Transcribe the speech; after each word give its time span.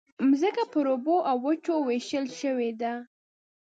مځکه 0.29 0.63
پر 0.73 0.85
اوبو 0.93 1.15
او 1.29 1.37
وچو 1.45 1.75
وېشل 1.87 2.25
شوې 2.39 2.71
ده. 2.81 2.93